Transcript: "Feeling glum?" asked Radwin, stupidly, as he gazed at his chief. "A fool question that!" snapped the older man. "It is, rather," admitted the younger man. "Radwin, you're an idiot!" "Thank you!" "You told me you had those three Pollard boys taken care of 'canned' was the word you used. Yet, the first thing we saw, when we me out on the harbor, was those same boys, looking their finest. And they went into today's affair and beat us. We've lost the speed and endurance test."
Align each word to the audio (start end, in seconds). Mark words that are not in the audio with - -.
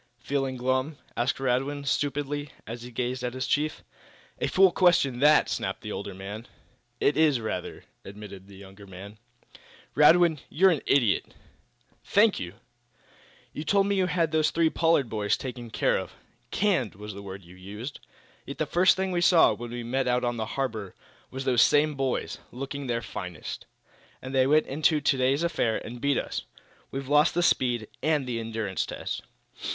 "Feeling 0.17 0.57
glum?" 0.57 0.97
asked 1.15 1.39
Radwin, 1.39 1.85
stupidly, 1.85 2.49
as 2.65 2.81
he 2.81 2.89
gazed 2.89 3.23
at 3.23 3.35
his 3.35 3.45
chief. 3.45 3.83
"A 4.39 4.47
fool 4.47 4.71
question 4.71 5.19
that!" 5.19 5.47
snapped 5.47 5.81
the 5.81 5.91
older 5.91 6.15
man. 6.15 6.47
"It 6.99 7.15
is, 7.17 7.39
rather," 7.39 7.83
admitted 8.03 8.47
the 8.47 8.55
younger 8.57 8.87
man. 8.87 9.19
"Radwin, 9.93 10.39
you're 10.49 10.71
an 10.71 10.81
idiot!" 10.87 11.35
"Thank 12.03 12.39
you!" 12.39 12.55
"You 13.53 13.63
told 13.63 13.85
me 13.85 13.95
you 13.95 14.07
had 14.07 14.31
those 14.31 14.49
three 14.49 14.71
Pollard 14.71 15.07
boys 15.07 15.37
taken 15.37 15.69
care 15.69 15.97
of 15.99 16.13
'canned' 16.49 16.95
was 16.95 17.13
the 17.13 17.21
word 17.21 17.43
you 17.43 17.55
used. 17.55 17.99
Yet, 18.47 18.57
the 18.57 18.65
first 18.65 18.95
thing 18.97 19.11
we 19.11 19.21
saw, 19.21 19.53
when 19.53 19.69
we 19.69 19.83
me 19.83 19.99
out 19.99 20.23
on 20.23 20.35
the 20.37 20.47
harbor, 20.57 20.95
was 21.29 21.45
those 21.45 21.61
same 21.61 21.93
boys, 21.93 22.39
looking 22.51 22.87
their 22.87 23.03
finest. 23.03 23.67
And 24.19 24.33
they 24.33 24.47
went 24.47 24.65
into 24.65 24.99
today's 24.99 25.43
affair 25.43 25.77
and 25.85 26.01
beat 26.01 26.17
us. 26.17 26.41
We've 26.89 27.07
lost 27.07 27.35
the 27.35 27.43
speed 27.43 27.87
and 28.01 28.27
endurance 28.27 28.87
test." 28.87 29.21